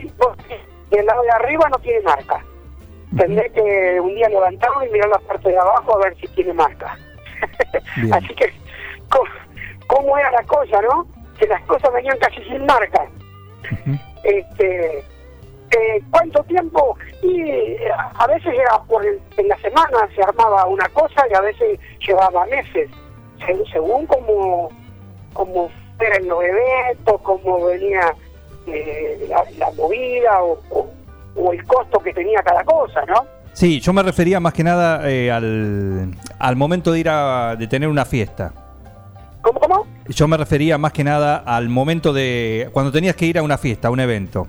del 0.89 1.05
lado 1.05 1.21
de 1.23 1.31
arriba 1.31 1.67
no 1.69 1.77
tiene 1.79 1.99
marca. 2.05 2.41
Tendré 3.17 3.51
que 3.51 3.99
un 3.99 4.15
día 4.15 4.29
levantarlo 4.29 4.85
y 4.85 4.91
mirar 4.91 5.09
la 5.09 5.19
parte 5.19 5.49
de 5.49 5.57
abajo 5.57 5.97
a 5.97 6.05
ver 6.05 6.15
si 6.21 6.27
tiene 6.29 6.53
marca. 6.53 6.97
Así 8.13 8.33
que, 8.35 8.53
¿cómo, 9.93 10.05
cómo 10.07 10.17
era 10.17 10.31
la 10.31 10.43
cosa, 10.43 10.81
no? 10.81 11.07
Que 11.39 11.47
las 11.47 11.61
cosas 11.63 11.93
venían 11.93 12.17
casi 12.19 12.41
sin 12.43 12.65
marca. 12.65 13.05
este 14.23 14.99
eh, 14.99 16.03
¿Cuánto 16.11 16.43
tiempo? 16.43 16.95
Y 17.23 17.41
eh, 17.49 17.79
a 18.19 18.27
veces 18.27 18.53
era 18.53 18.77
por 18.87 19.03
el- 19.05 19.19
en 19.37 19.47
la 19.47 19.57
semana 19.57 19.97
se 20.15 20.21
armaba 20.21 20.65
una 20.67 20.87
cosa 20.89 21.25
y 21.29 21.33
a 21.33 21.41
veces 21.41 21.79
llevaba 22.05 22.45
meses, 22.45 22.89
se- 23.43 23.65
según 23.71 24.05
como, 24.05 24.69
como 25.33 25.69
eran 25.99 26.27
los 26.27 26.43
eventos, 26.43 27.19
como 27.21 27.65
venía 27.65 28.13
eh, 28.67 29.25
la, 29.27 29.43
la 29.57 29.71
movida 29.71 30.43
o, 30.43 30.59
o- 30.69 30.89
o 31.35 31.53
el 31.53 31.65
costo 31.65 31.99
que 31.99 32.13
tenía 32.13 32.43
cada 32.43 32.63
cosa, 32.63 33.03
¿no? 33.07 33.25
Sí, 33.53 33.79
yo 33.79 33.93
me 33.93 34.03
refería 34.03 34.39
más 34.39 34.53
que 34.53 34.63
nada 34.63 35.09
eh, 35.09 35.31
al, 35.31 36.11
al 36.37 36.55
momento 36.55 36.91
de 36.91 36.99
ir 36.99 37.09
a 37.09 37.55
de 37.55 37.65
tener 37.67 37.89
una 37.89 38.05
fiesta. 38.05 38.53
¿Cómo, 39.43 39.59
cómo? 39.59 39.85
Yo 40.07 40.27
me 40.27 40.37
refería 40.37 40.77
más 40.79 40.91
que 40.93 41.03
nada 41.03 41.37
al 41.45 41.69
momento 41.69 42.11
de 42.13 42.69
cuando 42.73 42.91
tenías 42.91 43.15
que 43.15 43.25
ir 43.25 43.37
a 43.37 43.43
una 43.43 43.57
fiesta, 43.59 43.89
a 43.89 43.91
un 43.91 43.99
evento. 43.99 44.47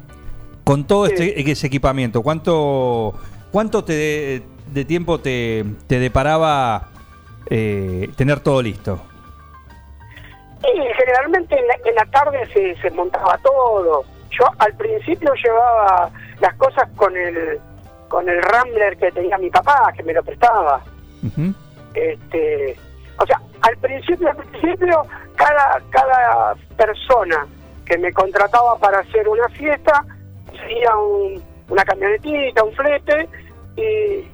Con 0.65 0.85
todo 0.87 1.07
Sí. 1.07 1.13
este, 1.15 1.51
ese 1.51 1.67
equipamiento, 1.67 2.23
¿cuánto, 2.23 3.13
cuánto 3.53 3.85
te 3.85 3.93
de, 3.93 4.43
de 4.73 4.85
tiempo 4.87 5.21
te, 5.21 5.65
te 5.87 5.99
deparaba 5.99 6.89
eh, 7.51 8.09
tener 8.17 8.41
todo 8.41 8.63
listo? 8.63 8.99
Generalmente 10.97 11.59
en 11.59 11.67
la, 11.69 11.75
en 11.85 11.95
la 11.95 12.07
tarde 12.07 12.39
se, 12.55 12.75
se 12.81 12.91
montaba 12.93 13.37
todo. 13.43 14.05
Yo 14.31 14.47
al 14.59 14.73
principio 14.75 15.33
llevaba 15.35 16.11
las 16.41 16.55
cosas 16.55 16.89
con 16.97 17.15
el 17.17 17.61
con 18.09 18.29
el 18.29 18.41
Rambler 18.43 18.97
que 18.97 19.11
tenía 19.13 19.37
mi 19.39 19.51
papá, 19.51 19.93
que 19.97 20.03
me 20.03 20.13
lo 20.15 20.23
prestaba. 20.23 20.81
Este 21.95 22.77
o 23.19 23.27
sea 23.27 23.41
al 23.63 23.77
principio 23.79 24.29
al 24.31 24.37
principio 24.37 25.03
cada 25.37 25.81
cada 25.91 26.55
persona 26.77 27.47
que 27.85 27.99
me 27.99 28.13
contrataba 28.13 28.79
para 28.79 29.01
hacer 29.01 29.29
una 29.29 29.49
fiesta 29.51 30.05
sería 30.53 30.97
un, 30.97 31.43
una 31.69 31.85
camionetita 31.85 32.65
un 32.65 32.73
flete 32.73 33.29
y, 33.77 34.31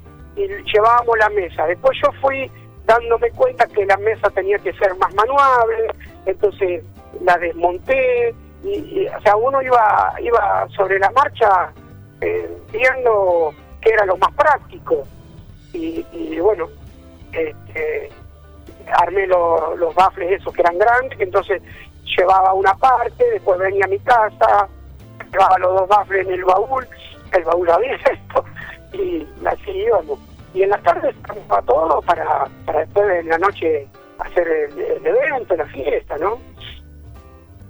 llevábamos 0.72 1.18
la 1.18 1.28
mesa. 1.30 1.66
Después 1.66 1.98
yo 2.02 2.10
fui 2.20 2.50
dándome 2.86 3.30
cuenta 3.32 3.66
que 3.66 3.84
la 3.84 3.96
mesa 3.98 4.30
tenía 4.30 4.56
que 4.58 4.72
ser 4.74 4.96
más 4.96 5.12
manuable 5.14 5.88
entonces 6.24 6.82
la 7.22 7.36
desmonté 7.36 8.34
y, 8.62 8.70
y, 8.70 9.08
o 9.08 9.20
sea 9.20 9.36
uno 9.36 9.60
iba 9.60 10.14
iba 10.22 10.66
sobre 10.76 10.98
la 10.98 11.10
marcha 11.10 11.72
eh, 12.20 12.48
viendo 12.72 13.52
qué 13.80 13.90
era 13.90 14.06
lo 14.06 14.16
más 14.16 14.32
práctico. 14.34 15.02
Y, 15.72 16.04
y 16.12 16.38
bueno 16.40 16.68
este, 17.32 18.10
armé 18.94 19.26
lo- 19.26 19.76
los 19.76 19.94
bafles 19.94 20.40
esos 20.40 20.52
que 20.54 20.62
eran 20.62 20.78
grandes, 20.78 21.18
entonces 21.20 21.62
llevaba 22.16 22.52
una 22.54 22.74
parte, 22.74 23.24
después 23.32 23.58
venía 23.58 23.84
a 23.84 23.88
mi 23.88 23.98
casa, 24.00 24.68
llevaba 25.32 25.58
los 25.58 25.74
dos 25.80 25.88
bafles 25.88 26.26
en 26.26 26.34
el 26.34 26.44
baúl, 26.44 26.86
el 27.32 27.44
baúl 27.44 27.70
abierto, 27.70 28.44
y 28.92 29.26
así 29.46 29.70
íbamos. 29.70 30.18
Y 30.52 30.62
en 30.64 30.70
las 30.70 30.82
tardes 30.82 31.14
armaba 31.28 31.62
todo 31.62 32.02
para, 32.02 32.48
para 32.66 32.80
después 32.80 33.06
de 33.06 33.22
la 33.24 33.38
noche 33.38 33.86
hacer 34.18 34.46
el, 34.48 34.78
el 34.78 35.06
evento, 35.06 35.54
la 35.56 35.66
fiesta, 35.66 36.16
¿no? 36.18 36.38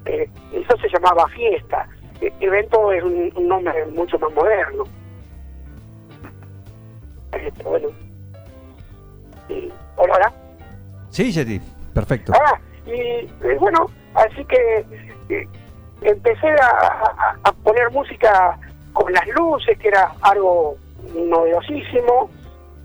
Eh, 0.06 0.28
eso 0.52 0.76
se 0.78 0.88
llamaba 0.88 1.28
fiesta. 1.28 1.86
E- 2.22 2.32
evento 2.40 2.90
es 2.92 3.02
un, 3.02 3.30
nombre 3.46 3.84
mucho 3.86 4.18
más 4.18 4.32
moderno. 4.32 4.84
Este, 7.32 7.62
bueno. 7.62 7.88
Y, 9.48 9.70
hola. 9.96 10.32
Sí, 11.10 11.32
Yeti, 11.32 11.60
perfecto. 11.92 12.32
Ah, 12.34 12.58
y 12.86 12.92
eh, 12.92 13.56
bueno, 13.58 13.86
así 14.14 14.44
que 14.44 14.84
eh, 15.28 15.48
empecé 16.02 16.48
a, 16.62 17.52
poner 17.62 17.90
música 17.90 18.58
con 18.92 19.12
las 19.12 19.26
luces, 19.28 19.78
que 19.78 19.88
era 19.88 20.12
algo 20.22 20.76
novedosísimo, 21.14 22.30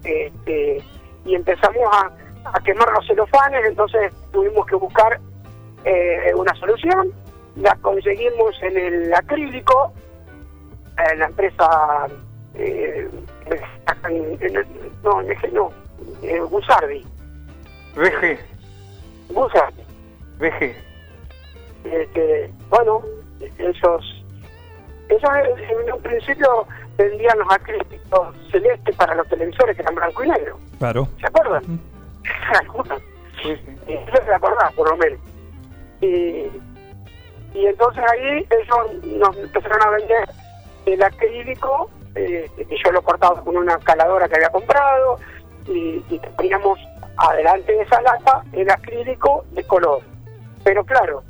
este, 0.03 0.83
y 1.25 1.35
empezamos 1.35 1.83
a, 1.91 2.11
quemar 2.63 2.87
los 2.93 3.07
celofanes, 3.07 3.65
entonces 3.65 4.13
tuvimos 4.31 4.65
que 4.67 4.75
buscar 4.75 5.19
eh, 5.83 6.31
una 6.35 6.53
solución, 6.55 7.11
la 7.55 7.75
conseguimos 7.77 8.55
en 8.61 8.77
el 8.77 9.13
acrílico, 9.13 9.91
en 11.11 11.19
la 11.19 11.25
empresa, 11.25 12.07
eh, 12.53 13.09
en- 14.09 14.37
en- 14.41 14.65
no, 15.03 15.21
en 15.21 15.53
no, 15.53 15.69
eh, 16.21 16.39
VG, 17.95 18.37
Gusardi. 19.29 19.83
VG. 20.39 20.75
este, 21.85 22.51
bueno, 22.69 23.01
ellos, 23.57 24.23
ellos 25.09 25.31
en 25.85 25.93
un 25.93 26.01
principio 26.01 26.67
vendían 26.97 27.37
los 27.39 27.47
acrílicos 27.51 28.35
celestes 28.51 28.95
para 28.95 29.15
los 29.15 29.27
televisores 29.29 29.75
que 29.75 29.81
eran 29.81 29.95
blanco 29.95 30.23
y 30.23 30.29
negro, 30.29 30.59
Claro. 30.79 31.07
¿se 31.19 31.27
acuerdan? 31.27 31.79
Algunos. 32.61 33.01
Sí, 33.41 33.55
sí. 33.65 33.77
Y 33.93 34.11
se 34.11 34.33
acordaba, 34.33 34.71
por 34.71 34.89
lo 34.89 34.97
menos. 34.97 35.19
Y, 36.01 36.47
y 37.53 37.65
entonces 37.67 38.03
ahí 38.11 38.45
ellos 38.49 39.03
nos 39.17 39.37
empezaron 39.37 39.81
a 39.83 39.89
vender 39.91 40.29
el 40.85 41.01
acrílico, 41.03 41.89
eh, 42.15 42.49
que 42.57 42.77
yo 42.83 42.91
lo 42.91 43.01
cortaba 43.01 43.41
con 43.43 43.55
una 43.57 43.77
caladora 43.79 44.27
que 44.27 44.35
había 44.35 44.49
comprado, 44.49 45.19
y, 45.67 46.03
y 46.09 46.19
poníamos 46.37 46.79
adelante 47.17 47.71
de 47.71 47.81
esa 47.81 48.01
lata 48.01 48.43
el 48.53 48.69
acrílico 48.69 49.45
de 49.51 49.63
color. 49.65 50.01
Pero 50.63 50.83
claro, 50.83 51.23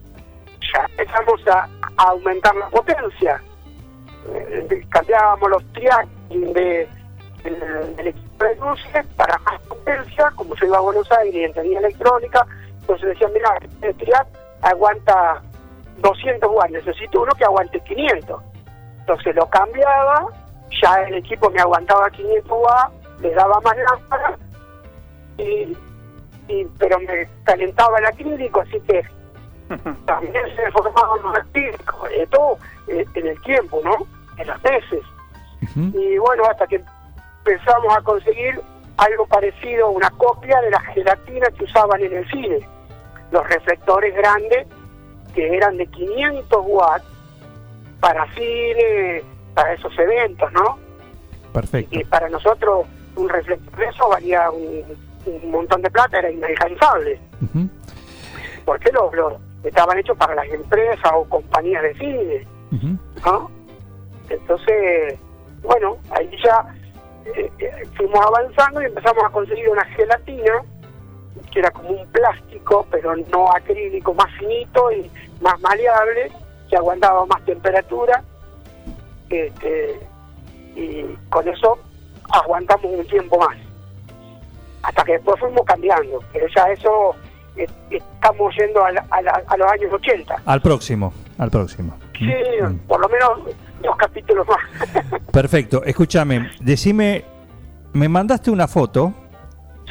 ya 0.73 0.85
empezamos 0.97 1.41
a, 1.47 1.67
aumentar 1.97 2.53
la 2.55 2.67
potencia. 2.69 3.41
Eh, 4.33 4.85
cambiábamos 4.89 5.49
los 5.49 5.73
triac 5.73 6.07
de, 6.29 6.89
del 7.43 8.07
equipo 8.07 8.43
de 8.43 8.55
luces 8.57 9.07
para 9.15 9.37
más 9.39 9.61
potencia, 9.61 10.31
como 10.35 10.55
yo 10.55 10.65
iba 10.65 10.77
a 10.77 10.81
Buenos 10.81 11.09
Aires 11.11 11.33
y 11.33 11.43
entendía 11.43 11.79
electrónica, 11.79 12.45
entonces 12.81 13.09
decían, 13.09 13.31
mira, 13.33 13.57
este 13.63 13.93
triac 13.93 14.27
aguanta 14.61 15.41
200 15.97 16.49
watts, 16.51 16.71
necesito 16.71 17.21
uno 17.21 17.31
que 17.33 17.45
aguante 17.45 17.79
500. 17.79 18.41
Entonces 18.99 19.35
lo 19.35 19.47
cambiaba, 19.49 20.27
ya 20.81 20.95
el 21.03 21.15
equipo 21.15 21.49
me 21.51 21.61
aguantaba 21.61 22.09
500 22.09 22.51
watts, 22.51 23.21
le 23.21 23.31
daba 23.31 23.59
más 23.61 23.77
lámpara, 23.77 24.37
y, 25.37 25.77
y, 26.47 26.65
pero 26.77 26.99
me 26.99 27.27
calentaba 27.43 27.99
el 27.99 28.05
acrílico, 28.05 28.61
así 28.61 28.79
que 28.81 29.03
también 30.05 30.43
se 30.55 30.71
formaban 30.71 31.21
los 31.23 31.35
acrílicos, 31.35 32.09
eh, 32.11 32.27
todo 32.29 32.57
eh, 32.87 33.05
en 33.13 33.27
el 33.27 33.41
tiempo, 33.41 33.81
¿no? 33.83 33.95
En 34.37 34.47
las. 34.47 34.59
Ujú. 34.61 35.97
Y 35.97 36.17
bueno, 36.17 36.43
hasta 36.45 36.67
que 36.67 36.83
empezamos 37.45 37.97
a 37.97 38.01
conseguir 38.01 38.61
algo 38.97 39.25
parecido, 39.27 39.89
una 39.89 40.09
copia 40.11 40.61
de 40.61 40.71
las 40.71 40.83
gelatinas 40.87 41.49
que 41.57 41.63
usaban 41.63 42.01
en 42.01 42.13
el 42.13 42.29
cine. 42.29 42.67
Los 43.31 43.47
reflectores 43.47 44.15
grandes, 44.15 44.67
que 45.33 45.55
eran 45.55 45.77
de 45.77 45.87
500 45.87 46.63
watts, 46.65 47.05
para 47.99 48.25
cine, 48.33 49.23
para 49.53 49.73
esos 49.73 49.97
eventos, 49.97 50.51
¿no? 50.53 50.77
Perfecto. 51.53 51.97
Y 51.97 52.03
para 52.03 52.29
nosotros 52.29 52.85
un 53.15 53.29
reflector 53.29 53.75
de 53.77 53.85
eso 53.85 54.09
valía 54.09 54.51
un, 54.51 54.83
un 55.25 55.51
montón 55.51 55.81
de 55.81 55.89
plata, 55.91 56.19
era 56.19 56.29
inalcanzable, 56.31 57.19
Ujú. 57.41 57.69
porque 58.65 58.91
los, 58.91 59.13
los 59.13 59.33
estaban 59.63 59.97
hechos 59.97 60.17
para 60.17 60.35
las 60.35 60.47
empresas 60.47 61.11
o 61.13 61.25
compañías 61.25 61.81
de 61.83 61.93
cine. 61.95 62.47
¿no? 63.25 63.49
Entonces, 64.29 65.17
bueno, 65.63 65.97
ahí 66.11 66.29
ya 66.43 66.65
eh, 67.25 67.49
eh, 67.59 67.71
fuimos 67.95 68.19
avanzando 68.25 68.81
y 68.81 68.85
empezamos 68.85 69.23
a 69.23 69.29
conseguir 69.29 69.69
una 69.69 69.85
gelatina 69.85 70.63
que 71.51 71.59
era 71.59 71.71
como 71.71 71.89
un 71.89 72.07
plástico, 72.07 72.85
pero 72.91 73.15
no 73.15 73.51
acrílico, 73.51 74.13
más 74.13 74.31
finito 74.37 74.91
y 74.91 75.09
más 75.41 75.59
maleable, 75.61 76.31
que 76.69 76.75
aguantaba 76.75 77.25
más 77.25 77.43
temperatura. 77.45 78.23
Este, 79.29 79.99
y 80.75 81.03
con 81.29 81.47
eso 81.47 81.77
aguantamos 82.31 82.85
un 82.85 83.07
tiempo 83.07 83.37
más. 83.39 83.57
Hasta 84.87 85.03
que 85.03 85.13
después 85.13 85.39
fuimos 85.39 85.61
cambiando, 85.65 86.19
pero 86.31 86.45
ya 86.55 86.63
eso 86.71 87.15
eh, 87.57 87.67
estamos 87.89 88.53
yendo 88.57 88.83
a, 88.83 88.91
la- 88.91 89.05
a 89.09 89.21
la- 89.21 89.43
a 89.47 89.57
los 89.57 89.71
años 89.71 89.93
80. 89.93 90.35
Al 90.45 90.61
próximo, 90.61 91.13
al 91.37 91.49
próximo. 91.49 91.95
Sí, 92.17 92.25
Mm. 92.61 92.75
por 92.87 92.99
lo 93.01 93.09
menos 93.09 93.55
dos 93.81 93.95
capítulos 93.97 94.45
más. 94.47 95.21
Perfecto. 95.31 95.83
Escúchame, 95.83 96.49
decime, 96.59 97.23
me 97.93 98.07
mandaste 98.09 98.51
una 98.51 98.67
foto 98.67 99.13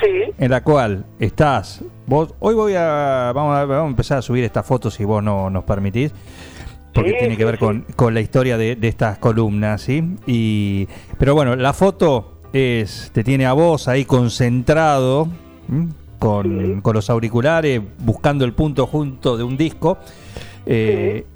Sí, 0.01 0.33
en 0.39 0.51
la 0.51 0.63
cual 0.63 1.05
estás 1.21 1.83
vos. 2.07 2.35
Hoy 2.41 2.55
voy 2.55 2.75
a 2.75 3.31
vamos 3.35 3.57
a, 3.57 3.65
vamos 3.65 3.87
a 3.87 3.91
empezar 3.91 4.19
a 4.19 4.23
subir 4.23 4.43
estas 4.45 4.67
fotos 4.67 4.95
si 4.95 5.05
vos 5.05 5.23
no 5.23 5.49
nos 5.51 5.65
permitís. 5.65 6.13
Porque 6.93 7.11
Sí, 7.11 7.17
tiene 7.19 7.37
que 7.37 7.43
sí, 7.43 7.47
ver 7.47 7.55
sí. 7.55 7.61
con, 7.61 7.83
con 7.97 8.13
la 8.15 8.21
historia 8.21 8.57
de, 8.57 8.77
de 8.77 8.89
estas 8.89 9.19
columnas, 9.19 9.83
¿sí? 9.83 10.17
Y, 10.27 10.89
pero 11.19 11.35
bueno, 11.35 11.57
la 11.57 11.73
foto 11.73 12.34
es 12.54 13.11
te 13.12 13.23
tiene 13.25 13.44
a 13.46 13.52
vos 13.52 13.88
ahí 13.88 14.04
concentrado, 14.04 15.28
con, 16.18 16.80
con 16.80 16.94
los 16.94 17.11
auriculares, 17.11 17.82
buscando 17.99 18.44
el 18.44 18.52
punto 18.54 18.87
junto 18.87 19.37
de 19.37 19.42
un 19.44 19.56
disco. 19.56 19.99
Eh, 20.64 21.26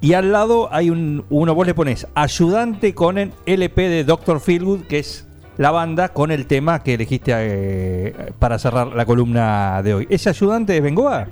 Y 0.00 0.14
al 0.14 0.32
lado 0.32 0.68
hay 0.72 0.88
un, 0.90 1.24
uno, 1.30 1.54
vos 1.54 1.66
le 1.66 1.74
pones 1.74 2.06
ayudante 2.14 2.94
con 2.94 3.18
el 3.18 3.32
LP 3.46 3.88
de 3.88 4.04
Dr. 4.04 4.40
Feelgood, 4.40 4.82
que 4.88 4.98
es 4.98 5.28
la 5.58 5.70
banda 5.70 6.08
con 6.08 6.30
el 6.32 6.46
tema 6.46 6.82
que 6.82 6.94
elegiste 6.94 7.32
eh, 7.36 8.32
para 8.38 8.58
cerrar 8.58 8.88
la 8.88 9.04
columna 9.04 9.80
de 9.82 9.94
hoy. 9.94 10.06
¿Ese 10.10 10.30
ayudante 10.30 10.76
es 10.76 10.82
Bengoa? 10.82 11.28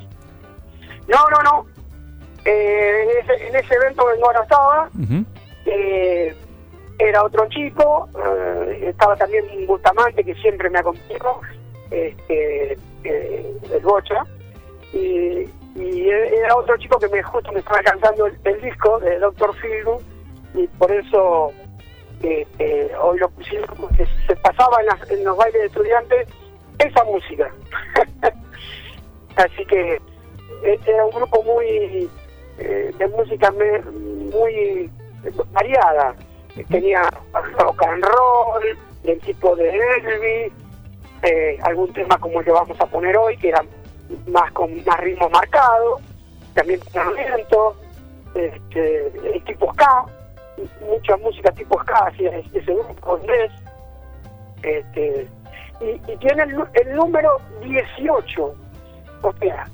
no, 1.08 1.18
no, 1.30 1.42
no. 1.42 1.66
Eh, 2.44 3.02
en, 3.02 3.08
ese, 3.34 3.48
en 3.48 3.56
ese 3.56 3.74
evento 3.74 4.04
Bengoa 4.06 4.32
no 4.34 4.42
estaba, 4.42 4.90
eh, 5.66 6.34
era 7.00 7.24
otro 7.24 7.48
chico, 7.48 8.08
eh, 8.14 8.88
estaba 8.88 9.16
también 9.16 9.44
Bustamante 9.66 10.22
que 10.22 10.34
siempre 10.36 10.68
me 10.70 10.78
acompañó, 10.78 11.40
este, 11.90 12.78
eh, 13.04 13.56
el 13.72 13.80
Bocha, 13.82 14.24
y, 14.92 15.48
era 15.76 16.56
otro 16.56 16.76
chico 16.78 16.98
que 16.98 17.22
justo 17.22 17.52
me 17.52 17.60
estaba 17.60 17.80
cantando 17.82 18.26
el, 18.26 18.60
disco 18.60 18.98
de 18.98 19.18
Dr. 19.18 19.54
Philgood 19.54 20.02
y 20.54 20.66
por 20.66 20.90
eso 20.90 21.52
este, 22.22 22.90
hoy 22.96 23.18
lo 23.18 23.28
pusimos 23.30 23.70
porque 23.78 24.04
se 24.26 24.36
pasaba 24.36 24.80
en, 24.80 24.86
las- 24.86 25.10
los 25.22 25.36
bailes 25.36 25.60
de 25.60 25.66
estudiantes 25.68 26.28
esa 26.78 27.04
música. 27.04 27.50
Así 29.36 29.64
que 29.66 30.00
eh, 30.64 30.80
era 30.86 31.04
un 31.06 31.12
grupo 31.12 31.42
muy 31.44 32.10
eh, 32.58 32.92
de 32.98 33.08
música 33.08 33.50
muy 33.52 34.90
variada. 35.52 36.14
Tenía 36.68 37.02
rock 37.58 37.82
and 37.84 38.04
roll, 38.04 38.78
del 39.02 39.20
tipo 39.20 39.56
de 39.56 39.70
Elvis, 39.70 40.52
eh, 41.22 41.58
algún 41.62 41.92
tema 41.92 42.18
como 42.18 42.40
el 42.40 42.44
que 42.44 42.52
vamos 42.52 42.80
a 42.80 42.86
poner 42.86 43.16
hoy, 43.16 43.36
que 43.36 43.48
era 43.48 43.64
más 44.26 44.50
con 44.52 44.74
más 44.84 45.00
ritmo 45.00 45.28
marcado, 45.30 46.00
también 46.54 46.80
lento, 47.14 47.76
este, 48.34 49.06
el 49.34 49.44
tipo 49.44 49.72
ska, 49.72 50.04
mucha 50.80 51.16
música 51.18 51.50
tipo 51.52 51.80
ska, 51.82 52.06
así 52.06 52.26
es, 52.26 52.46
ese 52.54 52.74
grupo 52.74 53.18
inglés. 53.18 53.52
Este, 54.62 55.28
y, 55.80 56.16
tiene 56.18 56.42
el 56.42 56.94
número 56.94 57.38
18, 57.62 58.54
o 59.22 59.32
sea, 59.34 59.66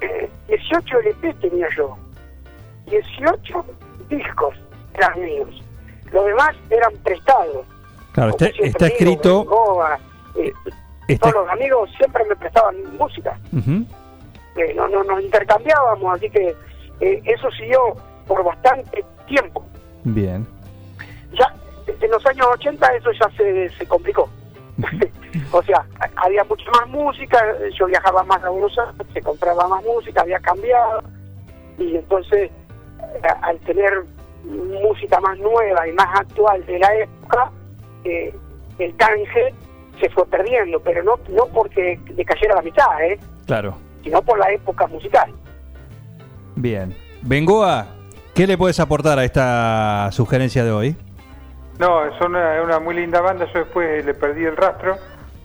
eh, 0.00 0.28
18 0.48 0.98
LP 1.00 1.34
tenía 1.34 1.68
yo, 1.76 1.96
18 2.86 3.64
discos 4.08 4.56
eran 4.94 5.20
míos, 5.20 5.63
los 6.14 6.24
demás 6.26 6.54
eran 6.70 6.92
prestados. 7.02 7.66
Claro, 8.12 8.30
está, 8.30 8.46
siempre 8.46 8.66
está 8.68 8.84
digo, 8.86 8.96
escrito. 8.96 9.46
Eh, 10.36 10.52
está- 11.08 11.30
todos 11.30 11.44
los 11.44 11.52
amigos 11.52 11.90
siempre 11.98 12.24
me 12.24 12.36
prestaban 12.36 12.96
música, 12.96 13.38
eh, 14.56 14.72
no, 14.74 14.88
no 14.88 15.02
nos 15.04 15.20
intercambiábamos, 15.22 16.16
así 16.16 16.30
que 16.30 16.54
eh, 17.00 17.22
eso 17.24 17.50
siguió 17.52 17.80
por 18.26 18.42
bastante 18.44 19.04
tiempo. 19.26 19.64
Bien. 20.04 20.46
Ya 21.32 21.52
en 22.00 22.10
los 22.10 22.24
años 22.26 22.46
80 22.52 22.86
eso 22.94 23.10
ya 23.12 23.28
se, 23.36 23.68
se 23.70 23.86
complicó. 23.86 24.28
o 25.52 25.62
sea, 25.62 25.84
ha- 26.00 26.24
había 26.24 26.44
mucha 26.44 26.70
más 26.70 26.88
música, 26.88 27.38
yo 27.78 27.86
viajaba 27.86 28.22
más 28.24 28.42
a 28.44 28.48
Buenos 28.48 28.76
Aires, 28.78 28.94
se 29.12 29.20
compraba 29.22 29.66
más 29.68 29.84
música, 29.84 30.20
había 30.22 30.38
cambiado, 30.40 31.02
y 31.78 31.96
entonces 31.96 32.50
a- 33.22 33.46
al 33.48 33.58
tener 33.60 34.04
música 34.44 35.20
más 35.20 35.38
nueva 35.38 35.88
y 35.88 35.92
más 35.92 36.20
actual 36.20 36.64
de 36.66 36.78
la 36.78 36.94
época, 36.94 37.50
eh, 38.04 38.34
el 38.78 38.96
canje 38.96 39.54
se 40.00 40.10
fue 40.10 40.26
perdiendo, 40.26 40.80
pero 40.80 41.02
no 41.02 41.18
no 41.30 41.46
porque 41.46 41.98
decayera 42.14 42.56
la 42.56 42.62
mitad, 42.62 43.02
¿eh? 43.02 43.18
Claro. 43.46 43.76
sino 44.02 44.22
por 44.22 44.38
la 44.38 44.50
época 44.52 44.86
musical. 44.86 45.32
Bien. 46.56 46.94
Bengoa, 47.22 47.86
¿qué 48.34 48.46
le 48.46 48.58
puedes 48.58 48.78
aportar 48.80 49.18
a 49.18 49.24
esta 49.24 50.10
sugerencia 50.12 50.64
de 50.64 50.72
hoy? 50.72 50.96
No, 51.78 52.00
son 52.18 52.32
una, 52.36 52.62
una 52.62 52.78
muy 52.78 52.94
linda 52.94 53.20
banda, 53.20 53.46
yo 53.52 53.60
después 53.60 54.04
le 54.04 54.14
perdí 54.14 54.44
el 54.44 54.56
rastro, 54.56 54.96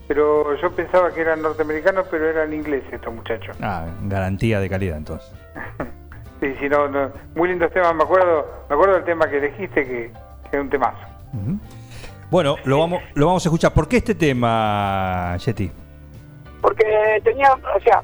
pero 0.07 0.55
yo 0.61 0.71
pensaba 0.75 1.11
que 1.11 1.21
eran 1.21 1.41
norteamericanos, 1.41 2.07
pero 2.11 2.29
eran 2.29 2.53
ingleses 2.53 2.91
estos 2.91 3.13
muchachos. 3.13 3.55
Ah, 3.61 3.85
garantía 4.03 4.59
de 4.59 4.69
calidad 4.69 4.97
entonces. 4.97 5.31
Sí, 6.39 6.55
sí, 6.59 6.69
no, 6.69 6.87
no, 6.87 7.11
muy 7.35 7.49
lindos 7.49 7.71
temas, 7.73 7.93
me 7.95 8.03
acuerdo, 8.03 8.45
me 8.69 8.73
acuerdo 8.75 8.95
del 8.95 9.03
tema 9.03 9.29
que 9.29 9.37
elegiste, 9.37 9.83
que, 9.85 10.11
que 10.49 10.57
es 10.57 10.61
un 10.61 10.69
temazo. 10.69 10.97
Bueno, 12.31 12.55
lo 12.63 12.79
vamos, 12.79 13.01
lo 13.15 13.25
vamos 13.25 13.45
a 13.45 13.49
escuchar. 13.49 13.73
¿Por 13.73 13.87
qué 13.87 13.97
este 13.97 14.15
tema, 14.15 15.35
Yeti? 15.37 15.71
porque 16.61 17.21
tenía, 17.23 17.53
o 17.53 17.79
sea, 17.79 18.03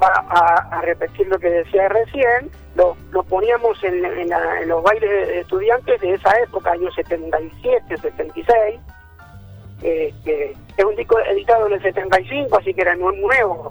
para 0.00 0.14
a, 0.28 0.78
a 0.78 0.80
repetir 0.82 1.26
lo 1.26 1.38
que 1.38 1.50
decía 1.50 1.88
recién, 1.88 2.50
lo, 2.76 2.96
lo 3.10 3.22
poníamos 3.24 3.82
en, 3.82 4.04
en 4.04 4.28
la- 4.28 4.60
en 4.60 4.68
los 4.68 4.82
bailes 4.82 5.10
de 5.10 5.40
estudiantes 5.40 6.00
de 6.00 6.14
esa 6.14 6.38
época, 6.40 6.70
años 6.72 6.94
77, 6.94 7.96
76. 7.96 8.80
eh, 9.82 10.14
que 10.24 10.56
es 10.76 10.84
un 10.84 10.94
disco 10.96 11.18
editado 11.20 11.66
en 11.66 11.74
el 11.74 11.82
75, 11.82 12.58
así 12.58 12.72
que 12.74 12.80
era 12.82 12.96
muy 12.96 13.16
nuevo. 13.20 13.70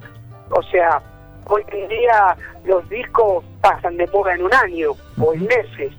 O 0.51 0.62
sea, 0.63 1.01
hoy 1.49 1.63
en 1.71 1.88
día 1.89 2.36
los 2.65 2.88
discos 2.89 3.43
pasan 3.62 3.97
de 3.97 4.07
moda 4.07 4.33
en 4.36 4.43
un 4.43 4.53
año 4.53 4.91
o 5.19 5.33
en 5.33 5.45
meses. 5.45 5.93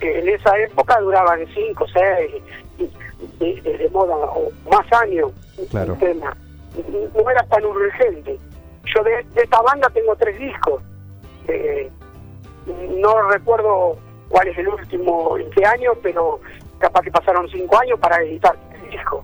Eh, 0.00 0.20
en 0.20 0.28
esa 0.28 0.56
época 0.58 0.98
duraban 1.00 1.40
5, 1.54 1.86
6, 2.78 2.88
de, 3.38 3.60
de- 3.62 3.78
de 3.78 3.88
moda 3.90 4.14
o 4.16 4.50
más 4.70 4.92
años. 5.02 5.32
Claro. 5.70 5.94
un 5.94 5.98
tema. 5.98 6.36
No 7.14 7.30
era 7.30 7.42
tan 7.44 7.64
urgente. 7.64 8.38
Yo 8.94 9.02
de, 9.02 9.22
de 9.34 9.42
esta 9.42 9.60
banda 9.62 9.88
tengo 9.90 10.14
tres 10.16 10.38
discos. 10.38 10.82
Eh, 11.48 11.90
no 12.98 13.28
recuerdo 13.30 13.96
cuál 14.28 14.48
es 14.48 14.58
el 14.58 14.68
último, 14.68 15.36
en 15.38 15.50
qué 15.50 15.64
año, 15.64 15.92
pero 16.02 16.38
capaz 16.78 17.00
que 17.02 17.10
pasaron 17.10 17.48
cinco 17.48 17.78
años 17.78 17.98
para 17.98 18.22
editar 18.22 18.54
el 18.84 18.90
disco, 18.90 19.22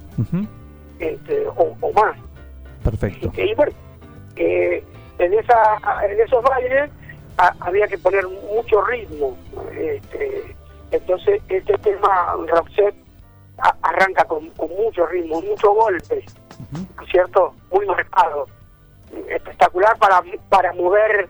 este, 0.98 1.46
o, 1.48 1.76
o 1.80 1.92
más. 1.92 2.16
Perfecto. 2.82 3.30
Y 3.36 3.54
bueno, 3.54 3.72
eh, 4.36 4.82
en, 5.18 5.34
esa, 5.34 5.78
en 6.08 6.20
esos 6.20 6.42
bailes 6.42 6.90
a- 7.38 7.54
había 7.60 7.86
que 7.88 7.98
poner 7.98 8.26
mucho 8.28 8.82
ritmo. 8.84 9.36
Este, 9.72 10.54
entonces, 10.90 11.42
este 11.48 11.76
tema, 11.78 12.36
Roxette, 12.48 12.94
a- 13.58 13.76
arranca 13.82 14.24
con, 14.24 14.50
con 14.50 14.68
mucho 14.70 15.06
ritmo, 15.06 15.40
mucho 15.42 15.72
golpe, 15.72 16.24
¿cierto? 17.10 17.54
Muy 17.70 17.86
marcado. 17.86 18.46
Espectacular 19.28 19.96
para, 19.98 20.22
para 20.48 20.72
mover 20.72 21.28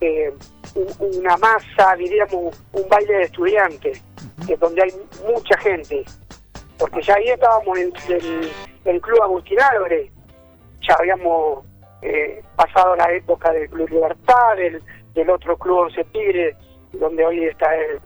eh, 0.00 0.32
un- 0.74 1.16
una 1.18 1.36
masa, 1.36 1.94
diríamos, 1.96 2.60
un 2.72 2.88
baile 2.88 3.14
de 3.14 3.22
estudiantes, 3.24 4.02
que 4.46 4.56
donde 4.56 4.82
hay 4.82 4.92
mucha 5.26 5.56
gente. 5.58 6.04
Porque 6.78 7.00
ya 7.02 7.14
ahí 7.14 7.28
estábamos 7.28 7.78
en 7.78 7.92
el, 8.08 8.50
el 8.84 9.00
Club 9.00 9.22
Agustín 9.22 9.60
Álvarez, 9.60 10.10
ya 10.80 10.94
habíamos 10.98 11.64
eh, 12.02 12.42
pasado 12.56 12.96
la 12.96 13.10
época 13.12 13.52
del 13.52 13.68
Club 13.70 13.88
Libertad, 13.88 14.56
del, 14.56 14.82
del 15.14 15.30
otro 15.30 15.56
Club 15.56 15.78
Once 15.78 16.04
Tigre, 16.12 16.56
donde 16.92 17.24
hoy 17.24 17.44
está 17.44 17.74
el, 17.76 18.00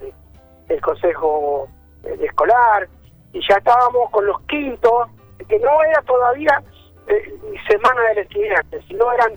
el 0.68 0.80
Consejo 0.80 1.68
eh, 2.04 2.16
Escolar, 2.22 2.88
y 3.32 3.40
ya 3.48 3.56
estábamos 3.56 4.10
con 4.10 4.24
los 4.26 4.40
quintos, 4.42 5.08
que 5.48 5.58
no 5.58 5.82
era 5.84 6.00
todavía 6.02 6.62
eh, 7.08 7.34
semana 7.68 8.02
del 8.08 8.18
estudiante, 8.18 8.80
sino 8.88 9.12
eran 9.12 9.32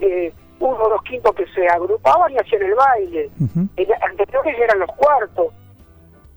eh, 0.00 0.32
uno 0.58 0.82
o 0.84 0.88
dos 0.88 1.02
quintos 1.02 1.34
que 1.34 1.46
se 1.48 1.66
agrupaban 1.68 2.32
y 2.32 2.36
hacían 2.38 2.62
el 2.62 2.74
baile. 2.74 3.30
Ujú. 3.40 3.60
En- 3.76 4.02
anteriores 4.10 4.58
eran 4.58 4.78
los 4.80 4.90
cuartos 4.96 5.52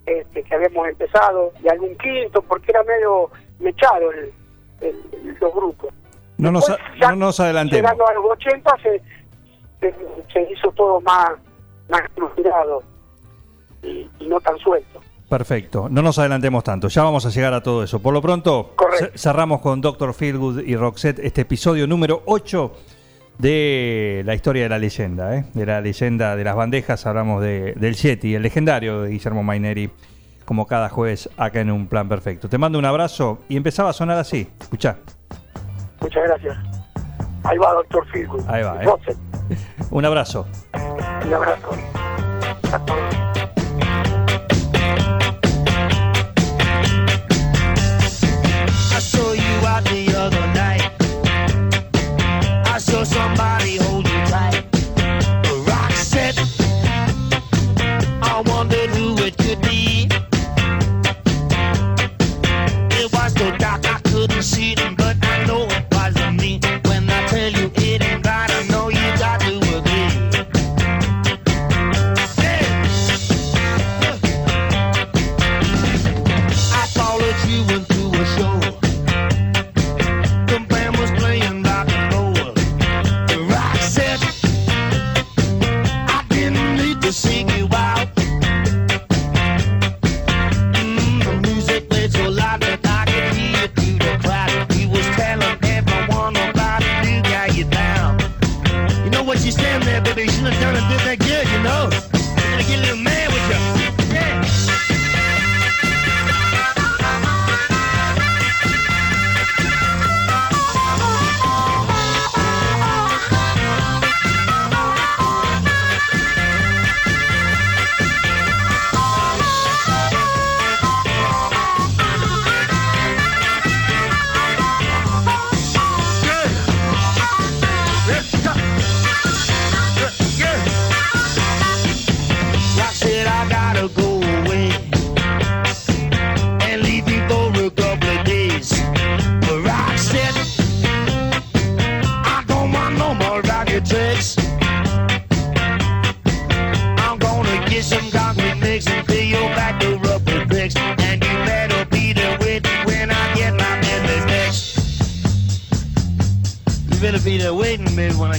este, 0.06 0.44
que 0.44 0.56
habíamos 0.56 0.88
empezado, 0.88 1.52
y 1.64 1.68
algún 1.70 1.96
quinto, 1.98 2.42
porque 2.42 2.72
era 2.72 2.84
medio 2.84 3.30
mechado 3.60 4.12
el, 4.12 4.34
el- 4.82 5.38
los 5.40 5.54
grupos. 5.54 5.94
No 6.40 6.52
nos, 6.52 6.68
ya 7.00 7.10
no 7.12 7.18
nos 7.18 7.40
adelantemos. 7.40 7.92
Llegando 7.92 8.08
a 8.08 8.14
los 8.14 8.26
80 8.32 8.72
se, 8.82 9.02
se, 9.80 9.96
se 10.34 10.52
hizo 10.52 10.72
todo 10.72 11.00
más, 11.02 11.32
más 11.90 12.02
estructurado 12.02 12.82
y, 13.84 14.10
y 14.20 14.28
no 14.28 14.40
tan 14.40 14.58
suelto. 14.58 15.02
Perfecto, 15.30 15.90
no 15.92 16.02
nos 16.02 16.18
adelantemos 16.18 16.64
tanto, 16.64 16.88
ya 16.88 17.04
vamos 17.04 17.24
a 17.24 17.30
llegar 17.30 17.54
a 17.54 17.62
todo 17.62 17.84
eso. 17.84 18.02
Por 18.02 18.16
lo 18.16 18.22
pronto, 18.22 18.74
cerramos 19.14 19.62
con 19.62 19.80
Dr. 19.80 20.16
Feelgood 20.16 20.62
y 20.62 20.76
Roxette 20.76 21.20
este 21.20 21.42
episodio 21.42 21.86
número 21.86 22.24
8 22.26 22.74
de 23.38 24.24
la 24.26 24.34
historia 24.34 24.64
de 24.64 24.70
la 24.70 24.80
leyenda, 24.80 25.36
¿eh? 25.36 25.46
de 25.54 25.66
la 25.68 25.82
leyenda 25.82 26.36
de 26.36 26.44
las 26.44 26.56
bandejas. 26.56 27.06
Hablamos 27.06 27.44
de, 27.44 27.74
del 27.74 27.96
Yeti, 27.96 28.34
el 28.34 28.42
legendario 28.42 29.04
de 29.04 29.12
Guillermo 29.12 29.44
Maineri, 29.44 29.92
como 30.46 30.66
cada 30.66 30.90
jueves 30.90 31.30
acá 31.38 31.62
en 31.62 31.70
Un 31.70 31.88
Plan 31.88 32.10
Perfecto. 32.10 32.50
Te 32.50 32.58
mando 32.58 32.80
un 32.80 32.86
abrazo 32.86 33.38
y 33.50 33.56
empezaba 33.56 33.92
a 33.92 33.94
sonar 33.94 34.18
así. 34.18 34.48
Escuchá. 34.60 34.98
Muchas 36.02 36.24
gracias. 36.24 36.58
Ahí 37.44 37.58
va, 37.58 37.74
doctor 37.74 38.06
Firgo. 38.08 38.38
Ahí 38.48 38.64
va. 38.64 38.84
¿eh? 38.84 38.88
Un 39.92 40.06
abrazo. 40.06 40.46
Un 41.26 41.34
abrazo. 41.34 41.70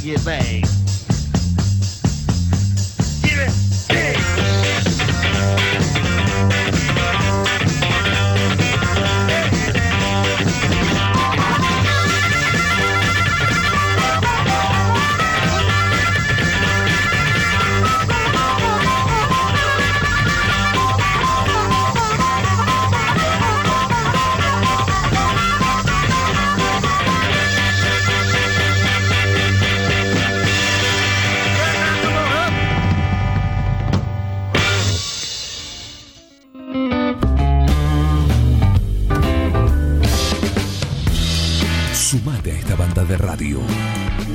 get 0.02 0.24
laid. 0.24 0.79